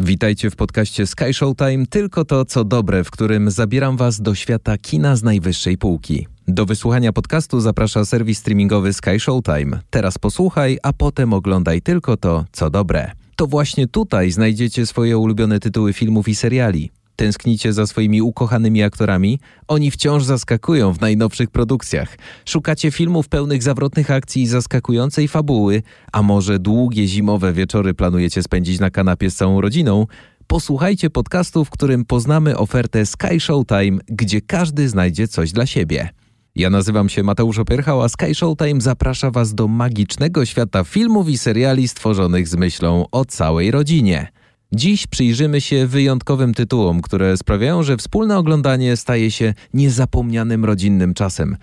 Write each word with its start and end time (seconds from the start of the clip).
Witajcie 0.00 0.50
w 0.50 0.56
podcaście 0.56 1.06
Sky 1.06 1.34
Showtime, 1.34 1.86
tylko 1.86 2.24
to 2.24 2.44
co 2.44 2.64
dobre, 2.64 3.04
w 3.04 3.10
którym 3.10 3.50
zabieram 3.50 3.96
Was 3.96 4.20
do 4.20 4.34
świata 4.34 4.78
kina 4.78 5.16
z 5.16 5.22
najwyższej 5.22 5.78
półki. 5.78 6.26
Do 6.48 6.66
wysłuchania 6.66 7.12
podcastu 7.12 7.60
zaprasza 7.60 8.04
serwis 8.04 8.38
streamingowy 8.38 8.92
Sky 8.92 9.20
Showtime. 9.20 9.80
Teraz 9.90 10.18
posłuchaj, 10.18 10.78
a 10.82 10.92
potem 10.92 11.32
oglądaj 11.32 11.82
tylko 11.82 12.16
to 12.16 12.44
co 12.52 12.70
dobre. 12.70 13.10
To 13.36 13.46
właśnie 13.46 13.86
tutaj 13.86 14.30
znajdziecie 14.30 14.86
swoje 14.86 15.18
ulubione 15.18 15.60
tytuły 15.60 15.92
filmów 15.92 16.28
i 16.28 16.34
seriali. 16.34 16.90
Tęsknicie 17.18 17.72
za 17.72 17.86
swoimi 17.86 18.22
ukochanymi 18.22 18.82
aktorami? 18.82 19.38
Oni 19.68 19.90
wciąż 19.90 20.24
zaskakują 20.24 20.92
w 20.92 21.00
najnowszych 21.00 21.50
produkcjach. 21.50 22.18
Szukacie 22.44 22.90
filmów 22.90 23.28
pełnych 23.28 23.62
zawrotnych 23.62 24.10
akcji 24.10 24.42
i 24.42 24.46
zaskakującej 24.46 25.28
fabuły? 25.28 25.82
A 26.12 26.22
może 26.22 26.58
długie 26.58 27.06
zimowe 27.06 27.52
wieczory 27.52 27.94
planujecie 27.94 28.42
spędzić 28.42 28.80
na 28.80 28.90
kanapie 28.90 29.30
z 29.30 29.36
całą 29.36 29.60
rodziną? 29.60 30.06
Posłuchajcie 30.46 31.10
podcastu, 31.10 31.64
w 31.64 31.70
którym 31.70 32.04
poznamy 32.04 32.58
ofertę 32.58 33.06
Sky 33.06 33.40
Showtime, 33.40 33.98
gdzie 34.08 34.40
każdy 34.40 34.88
znajdzie 34.88 35.28
coś 35.28 35.52
dla 35.52 35.66
siebie. 35.66 36.08
Ja 36.54 36.70
nazywam 36.70 37.08
się 37.08 37.22
Mateusz 37.22 37.58
Opierchał, 37.58 38.02
a 38.02 38.08
Sky 38.08 38.34
Showtime 38.34 38.80
zaprasza 38.80 39.30
Was 39.30 39.54
do 39.54 39.68
magicznego 39.68 40.46
świata 40.46 40.84
filmów 40.84 41.28
i 41.28 41.38
seriali 41.38 41.88
stworzonych 41.88 42.48
z 42.48 42.56
myślą 42.56 43.04
o 43.12 43.24
całej 43.24 43.70
rodzinie. 43.70 44.37
Dziś 44.72 45.06
przyjrzymy 45.06 45.60
się 45.60 45.86
wyjątkowym 45.86 46.54
tytułom, 46.54 47.00
które 47.00 47.36
sprawiają, 47.36 47.82
że 47.82 47.96
wspólne 47.96 48.38
oglądanie 48.38 48.96
staje 48.96 49.30
się 49.30 49.54
niezapomnianym 49.74 50.64
rodzinnym 50.64 51.14
czasem. 51.14 51.56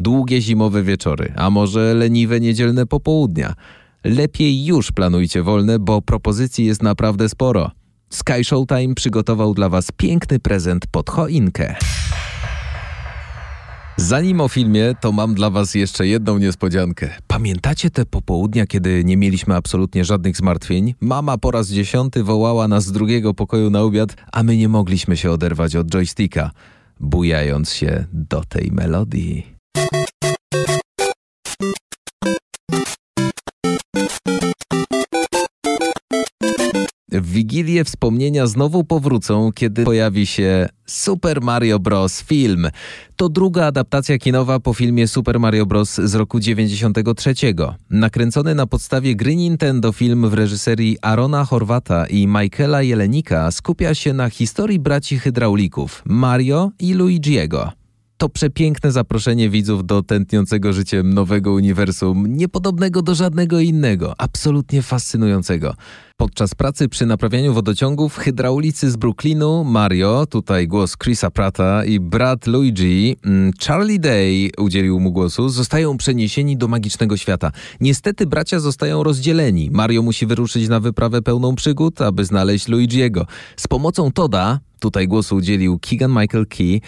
Długie 0.00 0.40
zimowe 0.40 0.82
wieczory, 0.82 1.32
a 1.36 1.50
może 1.50 1.94
leniwe 1.94 2.40
niedzielne 2.40 2.86
popołudnia. 2.86 3.54
Lepiej 4.04 4.64
już 4.64 4.92
planujcie 4.92 5.42
wolne, 5.42 5.78
bo 5.78 6.02
propozycji 6.02 6.66
jest 6.66 6.82
naprawdę 6.82 7.28
sporo. 7.28 7.70
Sky 8.10 8.44
Showtime 8.44 8.94
przygotował 8.94 9.54
dla 9.54 9.68
Was 9.68 9.92
piękny 9.96 10.38
prezent 10.38 10.86
pod 10.86 11.10
choinkę. 11.10 11.76
Zanim 13.96 14.40
o 14.40 14.48
filmie, 14.48 14.94
to 15.00 15.12
mam 15.12 15.34
dla 15.34 15.50
Was 15.50 15.74
jeszcze 15.74 16.06
jedną 16.06 16.38
niespodziankę. 16.38 17.10
Pamiętacie 17.26 17.90
te 17.90 18.06
popołudnia, 18.06 18.66
kiedy 18.66 19.04
nie 19.04 19.16
mieliśmy 19.16 19.56
absolutnie 19.56 20.04
żadnych 20.04 20.36
zmartwień? 20.36 20.94
Mama 21.00 21.38
po 21.38 21.50
raz 21.50 21.68
dziesiąty 21.68 22.22
wołała 22.22 22.68
nas 22.68 22.84
z 22.84 22.92
drugiego 22.92 23.34
pokoju 23.34 23.70
na 23.70 23.80
obiad, 23.80 24.16
a 24.32 24.42
my 24.42 24.56
nie 24.56 24.68
mogliśmy 24.68 25.16
się 25.16 25.30
oderwać 25.30 25.76
od 25.76 25.86
joysticka, 25.86 26.50
bujając 27.00 27.72
się 27.72 28.04
do 28.12 28.44
tej 28.44 28.70
melodii. 28.72 29.46
W 37.12 37.32
Wigilię 37.32 37.84
wspomnienia 37.84 38.46
znowu 38.46 38.84
powrócą, 38.84 39.52
kiedy 39.54 39.84
pojawi 39.84 40.26
się 40.26 40.68
Super 40.86 41.40
Mario 41.42 41.78
Bros. 41.78 42.22
film. 42.22 42.68
To 43.16 43.28
druga 43.28 43.66
adaptacja 43.66 44.18
kinowa 44.18 44.60
po 44.60 44.74
filmie 44.74 45.08
Super 45.08 45.40
Mario 45.40 45.66
Bros. 45.66 45.94
z 45.94 46.14
roku 46.14 46.40
93. 46.40 47.34
Nakręcony 47.90 48.54
na 48.54 48.66
podstawie 48.66 49.16
gry 49.16 49.36
Nintendo 49.36 49.92
film 49.92 50.28
w 50.28 50.34
reżyserii 50.34 50.96
Arona 51.02 51.44
Horwata 51.44 52.06
i 52.06 52.26
Michaela 52.26 52.82
Jelenika 52.82 53.50
skupia 53.50 53.94
się 53.94 54.12
na 54.12 54.30
historii 54.30 54.78
braci 54.78 55.18
hydraulików 55.18 56.02
Mario 56.06 56.70
i 56.80 56.94
Luigiego. 56.94 57.81
To 58.22 58.28
przepiękne 58.28 58.92
zaproszenie 58.92 59.50
widzów 59.50 59.86
do 59.86 60.02
tętniącego 60.02 60.72
życiem 60.72 61.14
nowego 61.14 61.52
uniwersum, 61.52 62.36
niepodobnego 62.36 63.02
do 63.02 63.14
żadnego 63.14 63.60
innego, 63.60 64.14
absolutnie 64.18 64.82
fascynującego. 64.82 65.74
Podczas 66.16 66.54
pracy 66.54 66.88
przy 66.88 67.06
naprawianiu 67.06 67.54
wodociągów 67.54 68.16
hydraulicy 68.16 68.90
z 68.90 68.96
Brooklynu, 68.96 69.64
Mario, 69.64 70.26
tutaj 70.26 70.68
głos 70.68 70.96
Chrisa 70.96 71.30
Prata 71.30 71.84
i 71.84 72.00
brat 72.00 72.46
Luigi, 72.46 73.16
mm, 73.24 73.52
Charlie 73.66 73.98
Day 73.98 74.50
udzielił 74.58 75.00
mu 75.00 75.12
głosu, 75.12 75.48
zostają 75.48 75.96
przeniesieni 75.96 76.56
do 76.56 76.68
magicznego 76.68 77.16
świata. 77.16 77.52
Niestety 77.80 78.26
bracia 78.26 78.60
zostają 78.60 79.02
rozdzieleni. 79.02 79.70
Mario 79.70 80.02
musi 80.02 80.26
wyruszyć 80.26 80.68
na 80.68 80.80
wyprawę 80.80 81.22
pełną 81.22 81.54
przygód, 81.54 82.00
aby 82.00 82.24
znaleźć 82.24 82.68
Luigiego. 82.68 83.26
Z 83.56 83.68
pomocą 83.68 84.12
Toda, 84.12 84.60
tutaj 84.80 85.08
głosu 85.08 85.36
udzielił 85.36 85.78
Keegan 85.78 86.10
Michael 86.10 86.46
Key, 86.46 86.80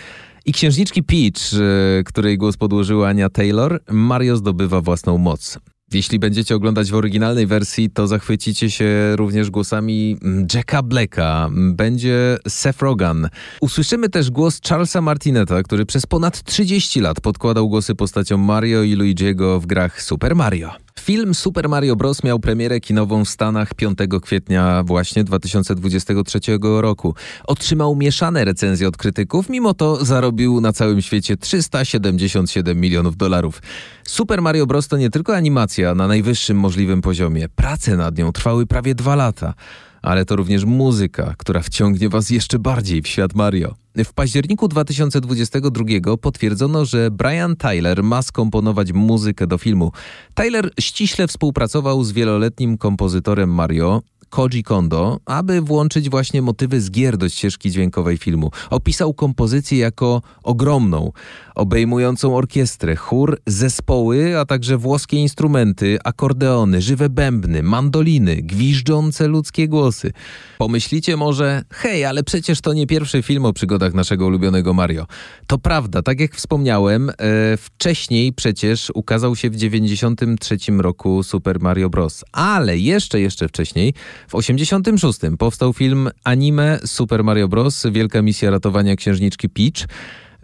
i 0.45 0.53
księżniczki 0.53 1.03
Peach, 1.03 1.61
e, 1.99 2.03
której 2.05 2.39
głos 2.39 2.57
podłożyła 2.57 3.09
Ania 3.09 3.31
Taylor, 3.31 3.81
Mario 3.91 4.37
zdobywa 4.37 4.81
własną 4.81 5.19
moc. 5.19 5.59
Jeśli 5.93 6.19
będziecie 6.19 6.57
oglądać 6.57 6.91
w 6.91 6.95
oryginalnej 6.95 7.47
wersji, 7.47 7.91
to 7.91 8.07
zachwycicie 8.07 8.71
się 8.71 9.17
również 9.17 9.51
głosami 9.51 10.17
mm, 10.23 10.47
Jacka 10.55 10.83
Blacka. 10.83 11.51
Będzie 11.53 12.37
Seth 12.49 12.83
Rogen. 12.83 13.29
Usłyszymy 13.61 14.09
też 14.09 14.31
głos 14.31 14.61
Charlesa 14.69 15.01
Martineta, 15.01 15.63
który 15.63 15.87
przez 15.87 16.07
ponad 16.07 16.43
30 16.43 17.01
lat 17.01 17.21
podkładał 17.21 17.69
głosy 17.69 17.95
postaciom 17.95 18.41
Mario 18.41 18.83
i 18.83 18.95
Luigiego 18.95 19.61
w 19.61 19.67
grach 19.67 20.03
Super 20.03 20.37
Mario. 20.37 20.84
Film 21.05 21.35
Super 21.35 21.69
Mario 21.69 21.97
Bros. 21.97 22.25
miał 22.25 22.39
premierę 22.39 22.81
kinową 22.81 23.25
w 23.25 23.29
Stanach 23.29 23.75
5 23.75 23.99
kwietnia 24.23 24.83
właśnie 24.83 25.25
2023 25.25 26.41
roku. 26.81 27.15
Otrzymał 27.45 27.97
mieszane 27.97 28.45
recenzje 28.45 28.89
od 28.89 28.97
krytyków, 28.97 29.49
mimo 29.49 29.75
to 29.75 30.05
zarobił 30.05 30.61
na 30.61 30.73
całym 30.73 31.03
świecie 31.03 31.37
377 31.37 32.81
milionów 32.81 33.17
dolarów. 33.17 33.63
Super 34.05 34.43
Mario 34.43 34.67
Bros. 34.67 34.89
to 34.89 34.97
nie 34.97 35.11
tylko 35.11 35.37
animacja 35.37 35.95
na 35.95 36.09
najwyższym 36.09 36.57
możliwym 36.57 37.03
poziomie. 37.03 37.49
Prace 37.49 37.97
nad 37.97 38.19
nią 38.19 38.33
trwały 38.33 38.67
prawie 38.67 38.95
dwa 38.95 39.17
lata 39.17 39.55
ale 40.03 40.25
to 40.25 40.37
również 40.37 40.65
muzyka, 40.65 41.35
która 41.39 41.61
wciągnie 41.61 42.09
Was 42.09 42.31
jeszcze 42.31 42.59
bardziej 42.59 43.03
w 43.03 43.09
świat 43.09 43.35
Mario. 43.35 43.75
W 43.97 44.13
październiku 44.13 44.69
2022 44.69 46.17
potwierdzono, 46.21 46.85
że 46.85 47.11
Brian 47.11 47.57
Tyler 47.57 48.03
ma 48.03 48.23
skomponować 48.23 48.93
muzykę 48.93 49.47
do 49.47 49.59
filmu. 49.59 49.93
Tyler 50.35 50.71
ściśle 50.81 51.27
współpracował 51.27 52.05
z 52.05 52.13
wieloletnim 52.13 52.79
kompozytorem 52.79 53.55
Mario, 53.55 54.03
Koji 54.35 54.63
Kondo, 54.63 55.21
aby 55.27 55.61
włączyć 55.61 56.11
właśnie 56.11 56.43
motywy 56.43 56.81
z 56.81 56.91
gier 56.91 57.17
do 57.17 57.29
ścieżki 57.29 57.71
dźwiękowej 57.71 58.19
filmu. 58.19 58.51
Opisał 58.71 59.15
kompozycję 59.15 59.79
jako 59.79 60.23
ogromną, 60.43 61.13
obejmującą 61.55 62.37
orkiestrę, 62.37 62.97
chór, 62.97 63.39
zespoły, 63.47 64.39
a 64.39 64.45
także 64.45 64.79
włoskie 64.79 65.17
instrumenty, 65.17 65.99
akordeony, 66.05 66.83
żywe 66.83 67.09
bębny, 67.09 67.63
mandoliny, 67.63 68.37
gwiżdżące 68.37 69.29
ludzkie 69.29 69.69
głosy. 69.69 70.13
Pomyślicie 70.59 71.17
może, 71.17 71.63
hej, 71.71 72.05
ale 72.05 72.23
przecież 72.23 72.61
to 72.61 72.73
nie 72.73 72.87
pierwszy 72.87 73.23
film 73.23 73.45
o 73.45 73.53
przygodach 73.53 73.95
naszego 73.95 74.27
ulubionego 74.27 74.75
Mario. 74.75 75.07
To 75.47 75.59
prawda, 75.59 76.03
tak 76.03 76.21
jak 76.21 76.35
wspomniałem, 76.35 77.11
e, 77.11 77.15
wcześniej 77.57 78.33
przecież 78.33 78.93
ukazał 78.95 79.37
się 79.37 79.51
w 79.51 79.57
93 79.57 80.81
roku 80.81 81.23
Super 81.23 81.61
Mario 81.61 81.91
Bros. 81.91 82.25
Ale 82.33 82.79
jeszcze, 82.79 83.21
jeszcze 83.21 83.49
wcześniej 83.49 83.95
w 84.29 84.35
86 84.35 85.19
powstał 85.39 85.73
film 85.73 86.11
anime 86.25 86.79
Super 86.85 87.25
Mario 87.25 87.49
Bros. 87.49 87.87
Wielka 87.93 88.23
misja 88.23 88.51
ratowania 88.51 88.97
księżniczki 88.97 89.49
Peach. 89.49 89.87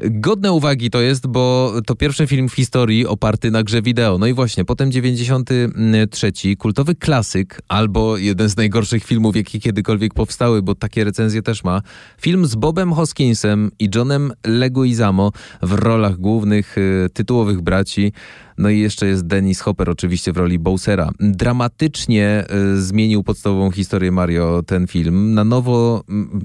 Godne 0.04 0.52
uwagi 0.52 0.90
to 0.90 1.00
jest, 1.00 1.26
bo 1.26 1.72
to 1.86 1.94
pierwszy 1.94 2.26
film 2.26 2.48
w 2.48 2.54
historii 2.54 3.06
oparty 3.06 3.50
na 3.50 3.62
grze 3.62 3.82
wideo. 3.82 4.18
No 4.18 4.26
i 4.26 4.32
właśnie, 4.32 4.64
potem 4.64 4.92
93, 4.92 6.32
kultowy 6.58 6.94
klasyk, 6.94 7.60
albo 7.68 8.16
jeden 8.16 8.48
z 8.48 8.56
najgorszych 8.56 9.04
filmów, 9.04 9.36
jakie 9.36 9.60
kiedykolwiek 9.60 10.14
powstały, 10.14 10.62
bo 10.62 10.74
takie 10.74 11.04
recenzje 11.04 11.42
też 11.42 11.64
ma. 11.64 11.82
Film 12.20 12.46
z 12.46 12.54
Bobem 12.54 12.92
Hoskinsem 12.92 13.70
i 13.78 13.88
Johnem 13.94 14.32
Leguizamo 14.46 15.32
w 15.62 15.72
rolach 15.72 16.16
głównych 16.16 16.78
y, 16.78 17.08
tytułowych 17.12 17.60
braci. 17.60 18.12
No 18.60 18.68
i 18.70 18.78
jeszcze 18.78 19.06
jest 19.06 19.26
Dennis 19.26 19.60
Hopper 19.60 19.90
oczywiście 19.90 20.32
w 20.32 20.36
roli 20.36 20.58
Bowsera. 20.58 21.10
Dramatycznie 21.20 22.44
y, 22.74 22.82
zmienił 22.82 23.22
podstawową 23.22 23.70
historię 23.70 24.12
Mario 24.12 24.62
ten 24.66 24.86
film, 24.86 25.34
na 25.34 25.44
nowo 25.44 26.04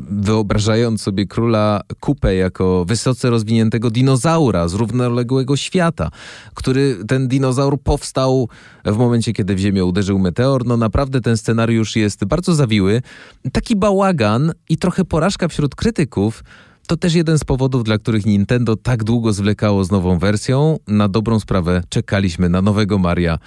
wyobrażając 0.09 1.01
sobie 1.01 1.25
króla 1.25 1.81
Kupę 1.99 2.35
jako 2.35 2.85
wysoce 2.85 3.29
rozwiniętego 3.29 3.91
dinozaura 3.91 4.67
z 4.67 4.73
równoległego 4.73 5.57
świata, 5.57 6.09
który 6.53 6.97
ten 7.07 7.27
dinozaur 7.27 7.81
powstał 7.81 8.49
w 8.85 8.97
momencie, 8.97 9.33
kiedy 9.33 9.55
w 9.55 9.59
ziemię 9.59 9.85
uderzył 9.85 10.19
meteor. 10.19 10.65
No 10.65 10.77
naprawdę 10.77 11.21
ten 11.21 11.37
scenariusz 11.37 11.95
jest 11.95 12.25
bardzo 12.25 12.55
zawiły. 12.55 13.01
Taki 13.51 13.75
bałagan 13.75 14.53
i 14.69 14.77
trochę 14.77 15.05
porażka 15.05 15.47
wśród 15.47 15.75
krytyków, 15.75 16.43
to 16.87 16.97
też 16.97 17.13
jeden 17.13 17.39
z 17.39 17.43
powodów, 17.43 17.83
dla 17.83 17.97
których 17.97 18.25
Nintendo 18.25 18.75
tak 18.75 19.03
długo 19.03 19.33
zwlekało 19.33 19.83
z 19.83 19.91
nową 19.91 20.19
wersją. 20.19 20.77
Na 20.87 21.07
dobrą 21.07 21.39
sprawę 21.39 21.83
czekaliśmy 21.89 22.49
na 22.49 22.61
nowego 22.61 22.97
Maria 22.97 23.39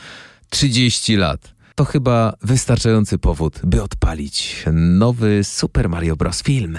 30 0.50 1.16
lat. 1.16 1.54
To 1.74 1.84
chyba 1.84 2.32
wystarczający 2.42 3.18
powód, 3.18 3.60
by 3.64 3.82
odpalić 3.82 4.64
nowy 4.72 5.44
Super 5.44 5.88
Mario 5.88 6.16
Bros. 6.16 6.42
film. 6.42 6.78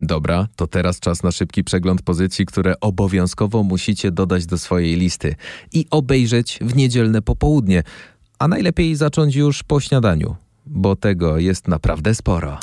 Dobra, 0.00 0.48
to 0.56 0.66
teraz 0.66 1.00
czas 1.00 1.22
na 1.22 1.32
szybki 1.32 1.64
przegląd 1.64 2.02
pozycji, 2.02 2.46
które 2.46 2.80
obowiązkowo 2.80 3.62
musicie 3.62 4.10
dodać 4.10 4.46
do 4.46 4.58
swojej 4.58 4.96
listy 4.96 5.34
i 5.72 5.86
obejrzeć 5.90 6.58
w 6.62 6.76
niedzielne 6.76 7.22
popołudnie, 7.22 7.82
a 8.38 8.48
najlepiej 8.48 8.96
zacząć 8.96 9.36
już 9.36 9.62
po 9.62 9.80
śniadaniu 9.80 10.36
bo 10.66 10.96
tego 10.96 11.38
jest 11.38 11.68
naprawdę 11.68 12.14
sporo. 12.14 12.58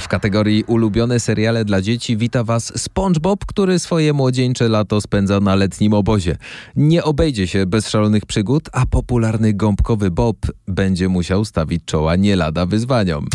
W 0.00 0.08
kategorii 0.08 0.64
ulubione 0.64 1.20
seriale 1.20 1.64
dla 1.64 1.82
dzieci 1.82 2.16
wita 2.16 2.44
Was 2.44 2.72
SpongeBob, 2.82 3.46
który 3.46 3.78
swoje 3.78 4.12
młodzieńcze 4.12 4.68
lato 4.68 5.00
spędza 5.00 5.40
na 5.40 5.54
letnim 5.54 5.94
obozie. 5.94 6.36
Nie 6.76 7.04
obejdzie 7.04 7.46
się 7.46 7.66
bez 7.66 7.88
szalonych 7.88 8.26
przygód, 8.26 8.68
a 8.72 8.86
popularny 8.86 9.54
gąbkowy 9.54 10.10
Bob 10.10 10.36
będzie 10.68 11.08
musiał 11.08 11.44
stawić 11.44 11.84
czoła 11.84 12.16
nie 12.16 12.36
lada 12.36 12.66
wyzwaniom. 12.66 13.26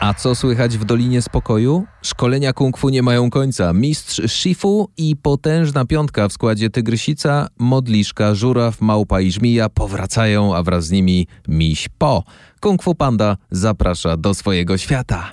A 0.00 0.14
co 0.14 0.34
słychać 0.34 0.78
w 0.78 0.84
Dolinie 0.84 1.22
Spokoju? 1.22 1.86
Szkolenia 2.02 2.52
kung 2.52 2.78
fu 2.78 2.88
nie 2.88 3.02
mają 3.02 3.30
końca. 3.30 3.72
Mistrz 3.72 4.20
Shifu 4.32 4.88
i 4.96 5.16
potężna 5.16 5.84
piątka 5.84 6.28
w 6.28 6.32
składzie 6.32 6.70
Tygrysica, 6.70 7.48
Modliszka, 7.58 8.34
Żuraw, 8.34 8.80
Małpa 8.80 9.20
i 9.20 9.32
Żmija 9.32 9.68
powracają, 9.68 10.56
a 10.56 10.62
wraz 10.62 10.86
z 10.86 10.90
nimi 10.90 11.26
Miś 11.48 11.88
Po. 11.98 12.24
Kung 12.60 12.82
Fu 12.82 12.94
Panda 12.94 13.36
zaprasza 13.50 14.16
do 14.16 14.34
swojego 14.34 14.78
świata. 14.78 15.32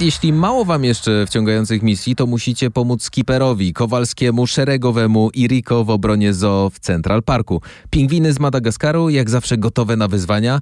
Jeśli 0.00 0.32
mało 0.32 0.64
wam 0.64 0.84
jeszcze 0.84 1.26
wciągających 1.26 1.82
misji, 1.82 2.16
to 2.16 2.26
musicie 2.26 2.70
pomóc 2.70 3.02
Skiperowi, 3.02 3.72
Kowalskiemu, 3.72 4.46
Szeregowemu 4.46 5.30
i 5.34 5.46
Rico 5.46 5.84
w 5.84 5.90
obronie 5.90 6.34
zoo 6.34 6.70
w 6.70 6.78
Central 6.78 7.22
Parku. 7.22 7.62
Pingwiny 7.90 8.32
z 8.32 8.40
Madagaskaru, 8.40 9.08
jak 9.08 9.30
zawsze 9.30 9.58
gotowe 9.58 9.96
na 9.96 10.08
wyzwania. 10.08 10.60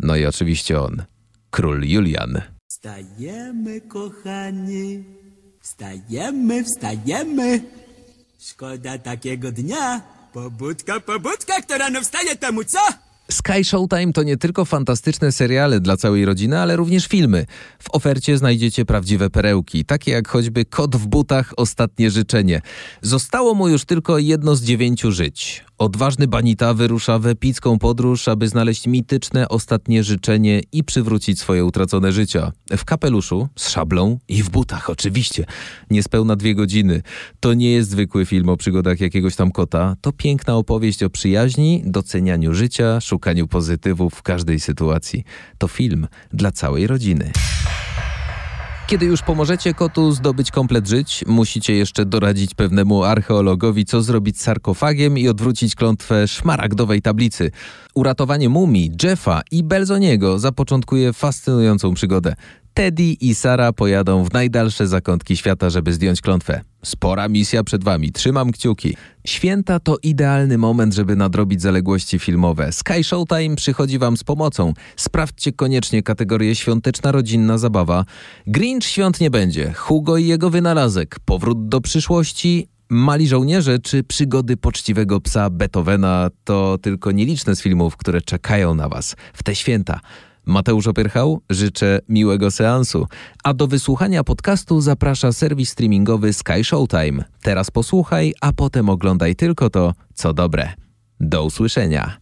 No 0.00 0.16
i 0.16 0.26
oczywiście 0.26 0.80
on, 0.80 1.02
król 1.52 1.84
Julian. 1.84 2.40
Wstajemy, 2.68 3.80
kochani. 3.80 5.04
Wstajemy, 5.60 6.64
wstajemy. 6.64 7.60
Szkoda 8.40 8.98
takiego 8.98 9.52
dnia. 9.52 10.00
Pobudka, 10.32 11.00
pobudka, 11.00 11.60
kto 11.62 11.78
rano 11.78 12.00
wstaje 12.00 12.36
temu 12.36 12.64
co? 12.64 12.78
Sky 13.30 13.64
Showtime 13.64 14.12
to 14.12 14.22
nie 14.22 14.36
tylko 14.36 14.64
fantastyczne 14.64 15.32
seriale 15.32 15.80
dla 15.80 15.96
całej 15.96 16.24
rodziny, 16.24 16.58
ale 16.58 16.76
również 16.76 17.06
filmy. 17.06 17.46
W 17.78 17.90
ofercie 17.90 18.38
znajdziecie 18.38 18.84
prawdziwe 18.84 19.30
perełki, 19.30 19.84
takie 19.84 20.10
jak 20.12 20.28
choćby 20.28 20.64
Kot 20.64 20.96
w 20.96 21.06
butach, 21.06 21.52
Ostatnie 21.56 22.10
życzenie. 22.10 22.60
Zostało 23.02 23.54
mu 23.54 23.68
już 23.68 23.84
tylko 23.84 24.18
jedno 24.18 24.56
z 24.56 24.62
dziewięciu 24.62 25.12
żyć. 25.12 25.64
Odważny 25.82 26.28
Banita 26.28 26.74
wyrusza 26.74 27.18
w 27.18 27.26
epicką 27.26 27.78
podróż, 27.78 28.28
aby 28.28 28.48
znaleźć 28.48 28.86
mityczne 28.86 29.48
ostatnie 29.48 30.04
życzenie 30.04 30.60
i 30.72 30.84
przywrócić 30.84 31.40
swoje 31.40 31.64
utracone 31.64 32.12
życia. 32.12 32.52
W 32.76 32.84
kapeluszu, 32.84 33.48
z 33.56 33.70
szablą 33.70 34.18
i 34.28 34.42
w 34.42 34.50
butach 34.50 34.90
oczywiście. 34.90 35.44
Niespełna 35.90 36.36
dwie 36.36 36.54
godziny. 36.54 37.02
To 37.40 37.54
nie 37.54 37.72
jest 37.72 37.90
zwykły 37.90 38.26
film 38.26 38.48
o 38.48 38.56
przygodach 38.56 39.00
jakiegoś 39.00 39.36
tam 39.36 39.50
kota. 39.50 39.96
To 40.00 40.12
piękna 40.12 40.56
opowieść 40.56 41.02
o 41.02 41.10
przyjaźni, 41.10 41.82
docenianiu 41.86 42.54
życia, 42.54 43.00
szukaniu 43.00 43.48
pozytywów 43.48 44.14
w 44.14 44.22
każdej 44.22 44.60
sytuacji. 44.60 45.24
To 45.58 45.68
film 45.68 46.06
dla 46.32 46.52
całej 46.52 46.86
rodziny. 46.86 47.32
Kiedy 48.86 49.06
już 49.06 49.22
pomożecie 49.22 49.74
kotu 49.74 50.12
zdobyć 50.12 50.50
komplet 50.50 50.88
żyć, 50.88 51.24
musicie 51.26 51.74
jeszcze 51.74 52.04
doradzić 52.04 52.54
pewnemu 52.54 53.04
archeologowi, 53.04 53.84
co 53.84 54.02
zrobić 54.02 54.38
z 54.38 54.42
sarkofagiem 54.42 55.18
i 55.18 55.28
odwrócić 55.28 55.74
klątwę 55.74 56.28
szmaragdowej 56.28 57.02
tablicy. 57.02 57.50
Uratowanie 57.94 58.48
mumii, 58.48 58.92
Jeffa 59.02 59.40
i 59.50 59.64
Belzoniego 59.64 60.38
zapoczątkuje 60.38 61.12
fascynującą 61.12 61.94
przygodę. 61.94 62.34
Teddy 62.74 63.02
i 63.02 63.34
Sara 63.34 63.72
pojadą 63.72 64.24
w 64.24 64.32
najdalsze 64.32 64.88
zakątki 64.88 65.36
świata, 65.36 65.70
żeby 65.70 65.92
zdjąć 65.92 66.20
klątwę. 66.20 66.60
Spora 66.84 67.28
misja 67.28 67.64
przed 67.64 67.84
wami, 67.84 68.12
trzymam 68.12 68.52
kciuki. 68.52 68.96
Święta 69.26 69.80
to 69.80 69.96
idealny 70.02 70.58
moment, 70.58 70.94
żeby 70.94 71.16
nadrobić 71.16 71.62
zaległości 71.62 72.18
filmowe. 72.18 72.72
Sky 72.72 73.04
Showtime 73.04 73.56
przychodzi 73.56 73.98
wam 73.98 74.16
z 74.16 74.24
pomocą. 74.24 74.72
Sprawdźcie 74.96 75.52
koniecznie 75.52 76.02
kategorię 76.02 76.54
świąteczna 76.54 77.12
rodzinna 77.12 77.58
zabawa. 77.58 78.04
Grinch 78.46 78.84
świąt 78.84 79.20
nie 79.20 79.30
będzie, 79.30 79.72
Hugo 79.72 80.16
i 80.16 80.26
jego 80.26 80.50
wynalazek, 80.50 81.16
powrót 81.24 81.68
do 81.68 81.80
przyszłości, 81.80 82.68
Mali 82.94 83.28
żołnierze 83.28 83.78
czy 83.78 84.04
przygody 84.04 84.56
poczciwego 84.56 85.20
psa 85.20 85.50
Beethovena 85.50 86.30
to 86.44 86.78
tylko 86.82 87.12
nieliczne 87.12 87.56
z 87.56 87.62
filmów, 87.62 87.96
które 87.96 88.22
czekają 88.22 88.74
na 88.74 88.88
was 88.88 89.16
w 89.32 89.42
te 89.42 89.54
święta. 89.54 90.00
Mateusz 90.46 90.86
Opierchał, 90.86 91.40
życzę 91.50 92.00
miłego 92.08 92.50
seansu, 92.50 93.06
a 93.44 93.54
do 93.54 93.66
wysłuchania 93.66 94.24
podcastu 94.24 94.80
zaprasza 94.80 95.32
serwis 95.32 95.70
streamingowy 95.70 96.32
Sky 96.32 96.64
Showtime. 96.64 97.24
Teraz 97.42 97.70
posłuchaj, 97.70 98.34
a 98.40 98.52
potem 98.52 98.88
oglądaj 98.88 99.36
tylko 99.36 99.70
to, 99.70 99.92
co 100.14 100.34
dobre. 100.34 100.68
Do 101.20 101.44
usłyszenia. 101.44 102.16